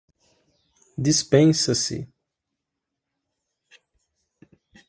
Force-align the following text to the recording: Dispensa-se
Dispensa-se 1.03 1.97